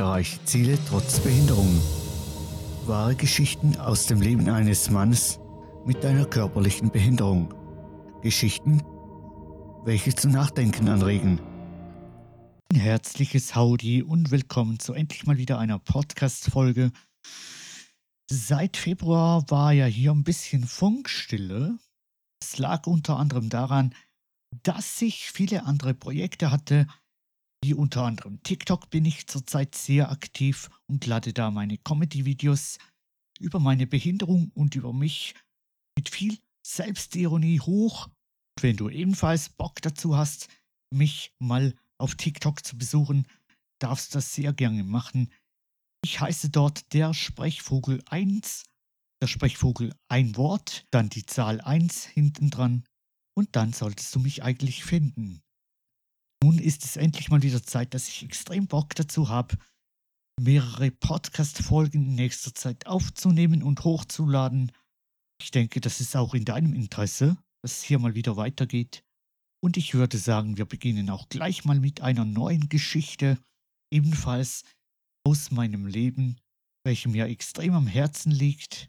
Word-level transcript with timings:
Erreiche 0.00 0.42
Ziele 0.46 0.78
trotz 0.88 1.20
Behinderung. 1.20 1.78
Wahre 2.86 3.14
Geschichten 3.14 3.76
aus 3.76 4.06
dem 4.06 4.22
Leben 4.22 4.48
eines 4.48 4.88
Mannes 4.88 5.38
mit 5.84 6.02
einer 6.06 6.24
körperlichen 6.24 6.90
Behinderung. 6.90 7.52
Geschichten, 8.22 8.82
welche 9.84 10.14
zum 10.14 10.30
Nachdenken 10.30 10.88
anregen. 10.88 11.38
Ein 12.72 12.80
herzliches 12.80 13.54
Howdy 13.54 14.02
und 14.02 14.30
willkommen 14.30 14.78
zu 14.78 14.94
endlich 14.94 15.26
mal 15.26 15.36
wieder 15.36 15.58
einer 15.58 15.78
Podcast-Folge. 15.78 16.92
Seit 18.30 18.78
Februar 18.78 19.44
war 19.50 19.74
ja 19.74 19.84
hier 19.84 20.12
ein 20.12 20.24
bisschen 20.24 20.64
Funkstille. 20.64 21.76
Es 22.42 22.56
lag 22.56 22.86
unter 22.86 23.18
anderem 23.18 23.50
daran, 23.50 23.94
dass 24.62 25.02
ich 25.02 25.30
viele 25.30 25.66
andere 25.66 25.92
Projekte 25.92 26.50
hatte, 26.50 26.86
wie 27.62 27.74
unter 27.74 28.04
anderem 28.04 28.42
TikTok 28.42 28.90
bin 28.90 29.04
ich 29.04 29.26
zurzeit 29.26 29.74
sehr 29.74 30.10
aktiv 30.10 30.70
und 30.86 31.06
lade 31.06 31.32
da 31.32 31.50
meine 31.50 31.78
Comedy-Videos 31.78 32.78
über 33.38 33.60
meine 33.60 33.86
Behinderung 33.86 34.50
und 34.54 34.74
über 34.74 34.92
mich 34.92 35.34
mit 35.96 36.08
viel 36.08 36.38
Selbstironie 36.66 37.60
hoch. 37.60 38.08
Wenn 38.60 38.76
du 38.76 38.88
ebenfalls 38.88 39.50
Bock 39.50 39.82
dazu 39.82 40.16
hast, 40.16 40.48
mich 40.90 41.34
mal 41.38 41.74
auf 41.98 42.14
TikTok 42.14 42.64
zu 42.64 42.76
besuchen, 42.76 43.26
darfst 43.78 44.12
du 44.12 44.18
das 44.18 44.34
sehr 44.34 44.52
gerne 44.52 44.84
machen. 44.84 45.30
Ich 46.02 46.20
heiße 46.20 46.50
dort 46.50 46.92
der 46.94 47.12
Sprechvogel 47.12 48.02
1, 48.06 48.64
der 49.22 49.26
Sprechvogel 49.26 49.94
ein 50.08 50.36
Wort, 50.36 50.86
dann 50.90 51.10
die 51.10 51.26
Zahl 51.26 51.60
1 51.60 52.06
hinten 52.06 52.50
dran 52.50 52.84
und 53.34 53.54
dann 53.56 53.72
solltest 53.72 54.14
du 54.14 54.20
mich 54.20 54.42
eigentlich 54.42 54.84
finden. 54.84 55.42
Nun 56.42 56.58
ist 56.58 56.84
es 56.84 56.96
endlich 56.96 57.28
mal 57.28 57.42
wieder 57.42 57.62
Zeit, 57.62 57.92
dass 57.92 58.08
ich 58.08 58.22
extrem 58.22 58.66
Bock 58.66 58.94
dazu 58.94 59.28
habe, 59.28 59.58
mehrere 60.40 60.90
Podcast-Folgen 60.90 62.06
in 62.06 62.14
nächster 62.14 62.54
Zeit 62.54 62.86
aufzunehmen 62.86 63.62
und 63.62 63.84
hochzuladen. 63.84 64.72
Ich 65.42 65.50
denke, 65.50 65.80
das 65.80 66.00
ist 66.00 66.16
auch 66.16 66.34
in 66.34 66.46
deinem 66.46 66.72
Interesse, 66.72 67.36
dass 67.62 67.78
es 67.78 67.82
hier 67.82 67.98
mal 67.98 68.14
wieder 68.14 68.36
weitergeht. 68.36 69.04
Und 69.62 69.76
ich 69.76 69.92
würde 69.92 70.16
sagen, 70.16 70.56
wir 70.56 70.64
beginnen 70.64 71.10
auch 71.10 71.28
gleich 71.28 71.66
mal 71.66 71.78
mit 71.78 72.00
einer 72.00 72.24
neuen 72.24 72.70
Geschichte, 72.70 73.38
ebenfalls 73.92 74.64
aus 75.26 75.50
meinem 75.50 75.86
Leben, 75.86 76.40
welche 76.84 77.10
mir 77.10 77.26
extrem 77.26 77.74
am 77.74 77.86
Herzen 77.86 78.32
liegt, 78.32 78.88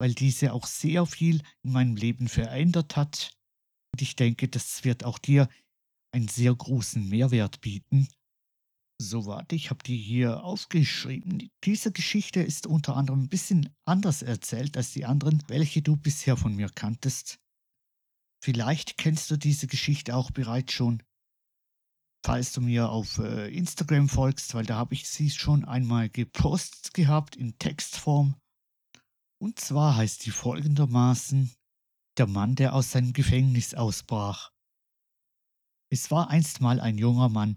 weil 0.00 0.14
diese 0.14 0.52
auch 0.52 0.66
sehr 0.66 1.06
viel 1.06 1.42
in 1.62 1.72
meinem 1.72 1.94
Leben 1.94 2.28
verändert 2.28 2.96
hat. 2.96 3.36
Und 3.92 4.02
ich 4.02 4.16
denke, 4.16 4.48
das 4.48 4.82
wird 4.82 5.04
auch 5.04 5.18
dir 5.18 5.48
einen 6.18 6.28
sehr 6.28 6.54
großen 6.54 7.08
Mehrwert 7.08 7.60
bieten. 7.60 8.08
So 9.00 9.26
warte, 9.26 9.54
ich 9.54 9.70
habe 9.70 9.82
die 9.82 9.96
hier 9.96 10.42
aufgeschrieben. 10.42 11.50
Diese 11.64 11.92
Geschichte 11.92 12.40
ist 12.40 12.66
unter 12.66 12.96
anderem 12.96 13.22
ein 13.22 13.28
bisschen 13.28 13.74
anders 13.84 14.22
erzählt 14.22 14.76
als 14.76 14.92
die 14.92 15.04
anderen, 15.04 15.42
welche 15.46 15.82
du 15.82 15.96
bisher 15.96 16.36
von 16.36 16.54
mir 16.54 16.68
kanntest. 16.68 17.38
Vielleicht 18.42 18.98
kennst 18.98 19.30
du 19.30 19.36
diese 19.36 19.66
Geschichte 19.66 20.14
auch 20.16 20.30
bereits 20.30 20.72
schon 20.72 21.02
falls 22.24 22.52
du 22.52 22.60
mir 22.60 22.90
auf 22.90 23.18
äh, 23.18 23.48
Instagram 23.48 24.08
folgst, 24.08 24.54
weil 24.54 24.66
da 24.66 24.76
habe 24.76 24.94
ich 24.94 25.08
sie 25.08 25.30
schon 25.30 25.64
einmal 25.64 26.08
gepostet 26.10 26.94
gehabt 26.94 27.36
in 27.36 27.58
Textform. 27.58 28.34
Und 29.40 29.60
zwar 29.60 29.96
heißt 29.96 30.22
sie 30.22 30.30
folgendermaßen 30.30 31.50
Der 32.18 32.26
Mann, 32.26 32.54
der 32.54 32.74
aus 32.74 32.90
seinem 32.90 33.12
Gefängnis 33.12 33.74
ausbrach. 33.74 34.50
Es 35.90 36.10
war 36.10 36.28
einst 36.30 36.60
mal 36.60 36.80
ein 36.80 36.98
junger 36.98 37.28
Mann, 37.28 37.56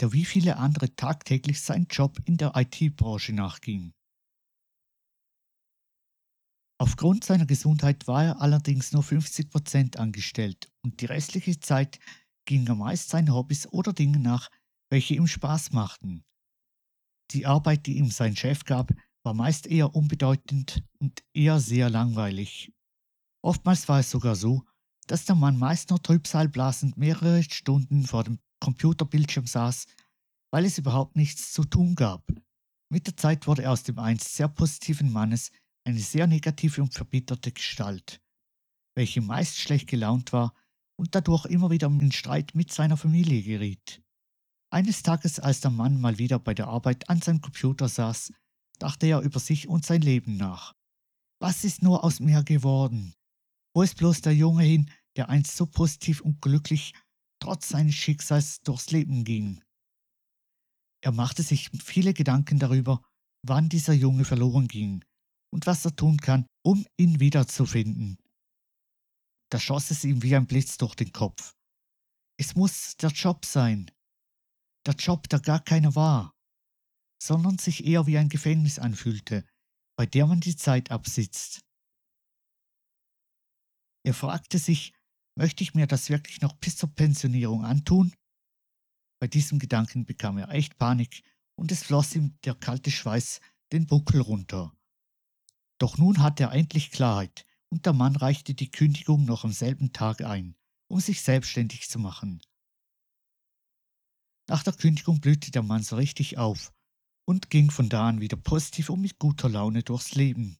der 0.00 0.12
wie 0.12 0.24
viele 0.24 0.56
andere 0.56 0.94
tagtäglich 0.94 1.60
seinen 1.60 1.86
Job 1.86 2.18
in 2.24 2.36
der 2.36 2.52
IT-Branche 2.54 3.32
nachging. 3.32 3.92
Aufgrund 6.78 7.24
seiner 7.24 7.46
Gesundheit 7.46 8.08
war 8.08 8.24
er 8.24 8.40
allerdings 8.40 8.92
nur 8.92 9.04
50% 9.04 9.96
angestellt 9.96 10.70
und 10.84 11.00
die 11.00 11.06
restliche 11.06 11.60
Zeit 11.60 12.00
ging 12.44 12.66
er 12.66 12.74
meist 12.74 13.08
seinen 13.08 13.32
Hobbys 13.32 13.68
oder 13.68 13.92
Dingen 13.92 14.22
nach, 14.22 14.50
welche 14.90 15.14
ihm 15.14 15.28
Spaß 15.28 15.72
machten. 15.72 16.24
Die 17.30 17.46
Arbeit, 17.46 17.86
die 17.86 17.98
ihm 17.98 18.10
sein 18.10 18.36
Chef 18.36 18.64
gab, 18.64 18.92
war 19.22 19.32
meist 19.32 19.66
eher 19.68 19.94
unbedeutend 19.94 20.82
und 20.98 21.22
eher 21.32 21.60
sehr 21.60 21.88
langweilig. 21.88 22.72
Oftmals 23.44 23.88
war 23.88 24.00
es 24.00 24.10
sogar 24.10 24.34
so, 24.34 24.64
dass 25.06 25.24
der 25.24 25.34
Mann 25.34 25.58
meist 25.58 25.90
nur 25.90 26.02
trübsalblasend 26.02 26.96
mehrere 26.96 27.42
Stunden 27.42 28.06
vor 28.06 28.24
dem 28.24 28.38
Computerbildschirm 28.60 29.46
saß, 29.46 29.86
weil 30.52 30.64
es 30.64 30.78
überhaupt 30.78 31.16
nichts 31.16 31.52
zu 31.52 31.64
tun 31.64 31.94
gab. 31.94 32.24
Mit 32.90 33.06
der 33.06 33.16
Zeit 33.16 33.46
wurde 33.46 33.62
er 33.62 33.72
aus 33.72 33.82
dem 33.82 33.98
einst 33.98 34.34
sehr 34.34 34.48
positiven 34.48 35.10
Mannes 35.10 35.50
eine 35.84 35.98
sehr 35.98 36.26
negative 36.26 36.82
und 36.82 36.94
verbitterte 36.94 37.50
Gestalt, 37.50 38.20
welche 38.94 39.20
meist 39.20 39.58
schlecht 39.58 39.88
gelaunt 39.88 40.32
war 40.32 40.54
und 40.96 41.14
dadurch 41.14 41.46
immer 41.46 41.70
wieder 41.70 41.88
in 41.88 42.12
Streit 42.12 42.54
mit 42.54 42.72
seiner 42.72 42.96
Familie 42.96 43.42
geriet. 43.42 44.02
Eines 44.70 45.02
Tages, 45.02 45.40
als 45.40 45.60
der 45.60 45.70
Mann 45.70 46.00
mal 46.00 46.18
wieder 46.18 46.38
bei 46.38 46.54
der 46.54 46.68
Arbeit 46.68 47.10
an 47.10 47.20
seinem 47.20 47.40
Computer 47.40 47.88
saß, 47.88 48.32
dachte 48.78 49.06
er 49.06 49.20
über 49.20 49.40
sich 49.40 49.68
und 49.68 49.84
sein 49.84 50.02
Leben 50.02 50.36
nach. 50.36 50.74
Was 51.40 51.64
ist 51.64 51.82
nur 51.82 52.04
aus 52.04 52.20
mir 52.20 52.42
geworden? 52.42 53.14
Wo 53.74 53.82
ist 53.82 53.96
bloß 53.96 54.20
der 54.20 54.34
Junge 54.34 54.64
hin, 54.64 54.90
der 55.16 55.28
einst 55.28 55.56
so 55.56 55.66
positiv 55.66 56.20
und 56.20 56.40
glücklich 56.40 56.94
trotz 57.40 57.70
seines 57.70 57.94
Schicksals 57.94 58.60
durchs 58.60 58.90
Leben 58.90 59.24
ging? 59.24 59.62
Er 61.02 61.12
machte 61.12 61.42
sich 61.42 61.70
viele 61.82 62.14
Gedanken 62.14 62.58
darüber, 62.58 63.02
wann 63.44 63.68
dieser 63.68 63.92
Junge 63.92 64.24
verloren 64.24 64.68
ging 64.68 65.04
und 65.52 65.66
was 65.66 65.84
er 65.84 65.96
tun 65.96 66.18
kann, 66.18 66.46
um 66.64 66.86
ihn 66.96 67.18
wiederzufinden. 67.18 68.18
Da 69.50 69.58
schoss 69.58 69.90
es 69.90 70.04
ihm 70.04 70.22
wie 70.22 70.36
ein 70.36 70.46
Blitz 70.46 70.78
durch 70.78 70.94
den 70.94 71.12
Kopf. 71.12 71.54
Es 72.38 72.54
muss 72.54 72.96
der 72.96 73.10
Job 73.10 73.44
sein. 73.44 73.90
Der 74.86 74.94
Job, 74.94 75.28
der 75.28 75.40
gar 75.40 75.62
keiner 75.62 75.94
war, 75.94 76.32
sondern 77.22 77.58
sich 77.58 77.84
eher 77.84 78.06
wie 78.06 78.18
ein 78.18 78.28
Gefängnis 78.28 78.78
anfühlte, 78.78 79.44
bei 79.96 80.06
der 80.06 80.26
man 80.26 80.40
die 80.40 80.56
Zeit 80.56 80.90
absitzt. 80.90 81.60
Er 84.04 84.14
fragte 84.14 84.58
sich, 84.58 84.92
möchte 85.36 85.62
ich 85.62 85.74
mir 85.74 85.86
das 85.86 86.10
wirklich 86.10 86.40
noch 86.40 86.54
bis 86.54 86.76
zur 86.76 86.94
Pensionierung 86.94 87.64
antun? 87.64 88.12
Bei 89.20 89.28
diesem 89.28 89.58
Gedanken 89.58 90.04
bekam 90.04 90.38
er 90.38 90.50
echt 90.50 90.78
Panik 90.78 91.22
und 91.54 91.70
es 91.70 91.84
floss 91.84 92.14
ihm 92.14 92.36
der 92.44 92.54
kalte 92.54 92.90
Schweiß 92.90 93.40
den 93.72 93.86
Buckel 93.86 94.20
runter. 94.20 94.72
Doch 95.78 95.96
nun 95.98 96.22
hatte 96.22 96.44
er 96.44 96.52
endlich 96.52 96.90
Klarheit 96.90 97.46
und 97.70 97.86
der 97.86 97.92
Mann 97.92 98.16
reichte 98.16 98.54
die 98.54 98.70
Kündigung 98.70 99.24
noch 99.24 99.44
am 99.44 99.52
selben 99.52 99.92
Tag 99.92 100.22
ein, 100.22 100.56
um 100.88 101.00
sich 101.00 101.22
selbstständig 101.22 101.88
zu 101.88 101.98
machen. 101.98 102.42
Nach 104.48 104.62
der 104.62 104.74
Kündigung 104.74 105.20
blühte 105.20 105.50
der 105.50 105.62
Mann 105.62 105.82
so 105.82 105.96
richtig 105.96 106.36
auf 106.36 106.72
und 107.24 107.48
ging 107.48 107.70
von 107.70 107.88
da 107.88 108.08
an 108.08 108.20
wieder 108.20 108.36
positiv 108.36 108.90
und 108.90 109.00
mit 109.00 109.18
guter 109.18 109.48
Laune 109.48 109.82
durchs 109.82 110.14
Leben. 110.14 110.58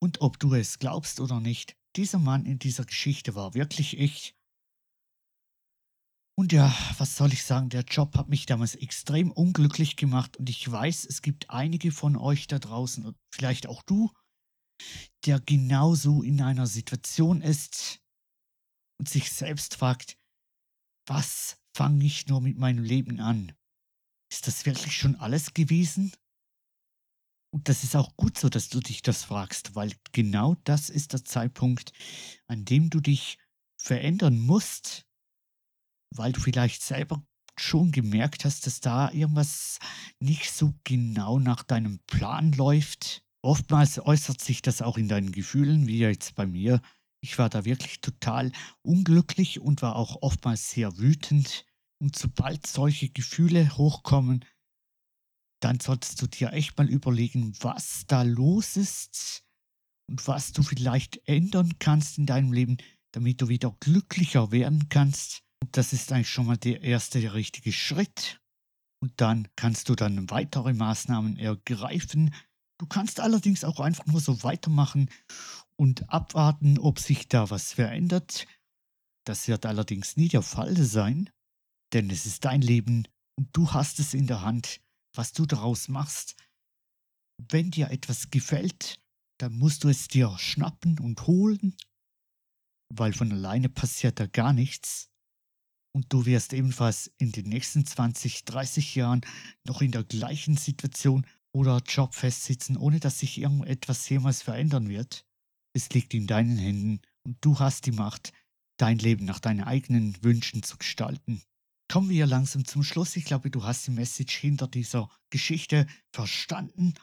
Und 0.00 0.20
ob 0.20 0.38
du 0.38 0.54
es 0.54 0.78
glaubst 0.78 1.20
oder 1.20 1.40
nicht, 1.40 1.76
dieser 1.96 2.18
Mann 2.18 2.46
in 2.46 2.58
dieser 2.58 2.84
Geschichte 2.84 3.34
war 3.34 3.54
wirklich 3.54 3.98
ich. 3.98 4.34
Und 6.36 6.52
ja, 6.52 6.74
was 6.96 7.16
soll 7.16 7.32
ich 7.32 7.44
sagen, 7.44 7.68
der 7.68 7.82
Job 7.82 8.16
hat 8.16 8.28
mich 8.28 8.46
damals 8.46 8.74
extrem 8.74 9.30
unglücklich 9.30 9.96
gemacht 9.96 10.38
und 10.38 10.48
ich 10.48 10.70
weiß, 10.70 11.04
es 11.04 11.20
gibt 11.20 11.50
einige 11.50 11.92
von 11.92 12.16
euch 12.16 12.46
da 12.46 12.58
draußen, 12.58 13.14
vielleicht 13.30 13.66
auch 13.66 13.82
du, 13.82 14.10
der 15.26 15.38
genauso 15.40 16.22
in 16.22 16.40
einer 16.40 16.66
Situation 16.66 17.42
ist 17.42 18.00
und 18.98 19.08
sich 19.08 19.30
selbst 19.30 19.76
fragt, 19.76 20.16
was 21.06 21.58
fange 21.76 22.04
ich 22.04 22.26
nur 22.28 22.40
mit 22.40 22.56
meinem 22.56 22.84
Leben 22.84 23.20
an? 23.20 23.52
Ist 24.32 24.46
das 24.46 24.64
wirklich 24.64 24.96
schon 24.96 25.16
alles 25.16 25.52
gewesen? 25.52 26.12
Und 27.52 27.68
das 27.68 27.82
ist 27.82 27.96
auch 27.96 28.16
gut 28.16 28.38
so, 28.38 28.48
dass 28.48 28.68
du 28.68 28.80
dich 28.80 29.02
das 29.02 29.24
fragst, 29.24 29.74
weil 29.74 29.92
genau 30.12 30.56
das 30.64 30.88
ist 30.88 31.12
der 31.12 31.24
Zeitpunkt, 31.24 31.92
an 32.46 32.64
dem 32.64 32.90
du 32.90 33.00
dich 33.00 33.38
verändern 33.76 34.38
musst, 34.38 35.06
weil 36.14 36.32
du 36.32 36.40
vielleicht 36.40 36.82
selber 36.82 37.24
schon 37.58 37.92
gemerkt 37.92 38.44
hast, 38.44 38.66
dass 38.66 38.80
da 38.80 39.10
irgendwas 39.10 39.78
nicht 40.20 40.52
so 40.52 40.74
genau 40.84 41.38
nach 41.38 41.62
deinem 41.62 41.98
Plan 42.06 42.52
läuft 42.52 43.22
Oftmals 43.42 43.98
äußert 43.98 44.40
sich 44.40 44.60
das 44.60 44.82
auch 44.82 44.98
in 44.98 45.08
deinen 45.08 45.32
Gefühlen, 45.32 45.86
wie 45.86 45.98
jetzt 45.98 46.34
bei 46.34 46.46
mir. 46.46 46.80
Ich 47.22 47.38
war 47.38 47.48
da 47.48 47.64
wirklich 47.64 48.00
total 48.00 48.52
unglücklich 48.82 49.60
und 49.60 49.82
war 49.82 49.96
auch 49.96 50.18
oftmals 50.20 50.70
sehr 50.70 50.98
wütend. 50.98 51.64
Und 52.02 52.16
sobald 52.16 52.66
solche 52.66 53.08
Gefühle 53.08 53.76
hochkommen, 53.76 54.44
dann 55.60 55.80
solltest 55.80 56.20
du 56.22 56.26
dir 56.26 56.52
echt 56.52 56.76
mal 56.78 56.88
überlegen, 56.88 57.54
was 57.60 58.04
da 58.06 58.22
los 58.22 58.76
ist 58.76 59.44
und 60.10 60.26
was 60.26 60.52
du 60.52 60.62
vielleicht 60.62 61.20
ändern 61.28 61.78
kannst 61.78 62.18
in 62.18 62.26
deinem 62.26 62.52
Leben, 62.52 62.78
damit 63.12 63.40
du 63.40 63.48
wieder 63.48 63.76
glücklicher 63.80 64.50
werden 64.52 64.88
kannst. 64.88 65.42
Und 65.62 65.76
das 65.76 65.92
ist 65.92 66.10
eigentlich 66.12 66.30
schon 66.30 66.46
mal 66.46 66.56
der 66.56 66.82
erste 66.82 67.20
der 67.20 67.34
richtige 67.34 67.72
Schritt. 67.72 68.40
und 69.02 69.12
dann 69.20 69.48
kannst 69.56 69.88
du 69.88 69.94
dann 69.94 70.30
weitere 70.30 70.72
Maßnahmen 70.74 71.38
ergreifen. 71.38 72.34
Du 72.78 72.86
kannst 72.86 73.20
allerdings 73.20 73.64
auch 73.64 73.80
einfach 73.80 74.06
nur 74.06 74.20
so 74.20 74.42
weitermachen 74.42 75.10
und 75.76 76.10
abwarten, 76.10 76.78
ob 76.78 76.98
sich 76.98 77.28
da 77.28 77.50
was 77.50 77.72
verändert. 77.72 78.46
Das 79.24 79.48
wird 79.48 79.66
allerdings 79.66 80.16
nie 80.16 80.28
der 80.28 80.42
Fall 80.42 80.76
sein, 80.76 81.30
denn 81.92 82.10
es 82.10 82.26
ist 82.26 82.44
dein 82.44 82.62
Leben 82.62 83.06
und 83.36 83.48
du 83.52 83.72
hast 83.72 83.98
es 84.00 84.14
in 84.14 84.26
der 84.26 84.42
Hand, 84.42 84.80
was 85.14 85.32
du 85.32 85.46
daraus 85.46 85.88
machst. 85.88 86.36
Wenn 87.50 87.70
dir 87.70 87.90
etwas 87.90 88.30
gefällt, 88.30 89.00
dann 89.38 89.56
musst 89.56 89.84
du 89.84 89.88
es 89.88 90.08
dir 90.08 90.36
schnappen 90.38 90.98
und 90.98 91.26
holen, 91.26 91.76
weil 92.92 93.12
von 93.12 93.32
alleine 93.32 93.68
passiert 93.68 94.20
da 94.20 94.26
gar 94.26 94.52
nichts. 94.52 95.10
Und 95.92 96.12
du 96.12 96.26
wirst 96.26 96.52
ebenfalls 96.52 97.10
in 97.18 97.32
den 97.32 97.48
nächsten 97.48 97.84
20, 97.84 98.44
30 98.44 98.94
Jahren 98.94 99.22
noch 99.66 99.82
in 99.82 99.90
der 99.90 100.04
gleichen 100.04 100.56
Situation 100.56 101.26
oder 101.52 101.78
Job 101.78 102.14
festsitzen, 102.14 102.76
ohne 102.76 103.00
dass 103.00 103.18
sich 103.18 103.38
irgendetwas 103.38 104.08
jemals 104.08 104.42
verändern 104.42 104.88
wird. 104.88 105.26
Es 105.74 105.90
liegt 105.90 106.14
in 106.14 106.26
deinen 106.26 106.58
Händen 106.58 107.00
und 107.24 107.38
du 107.40 107.58
hast 107.58 107.86
die 107.86 107.92
Macht, 107.92 108.32
dein 108.76 108.98
Leben 108.98 109.24
nach 109.24 109.40
deinen 109.40 109.62
eigenen 109.62 110.22
Wünschen 110.22 110.62
zu 110.62 110.76
gestalten. 110.76 111.42
Kommen 111.90 112.08
wir 112.08 112.26
langsam 112.26 112.64
zum 112.64 112.84
Schluss. 112.84 113.16
Ich 113.16 113.24
glaube, 113.24 113.50
du 113.50 113.64
hast 113.64 113.88
die 113.88 113.90
Message 113.90 114.36
hinter 114.36 114.68
dieser 114.68 115.10
Geschichte 115.30 115.88
verstanden. 116.14 116.94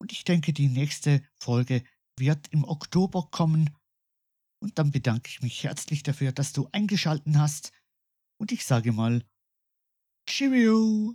Und 0.00 0.10
ich 0.10 0.24
denke, 0.24 0.52
die 0.52 0.66
nächste 0.66 1.22
Folge 1.40 1.84
wird 2.18 2.48
im 2.48 2.64
Oktober 2.64 3.28
kommen. 3.30 3.70
Und 4.60 4.80
dann 4.80 4.90
bedanke 4.90 5.28
ich 5.28 5.40
mich 5.40 5.62
herzlich 5.62 6.02
dafür, 6.02 6.32
dass 6.32 6.52
du 6.52 6.68
eingeschalten 6.72 7.38
hast. 7.38 7.70
Und 8.40 8.50
ich 8.50 8.64
sage 8.64 8.90
mal, 8.90 9.24
Cheerio! 10.28 11.14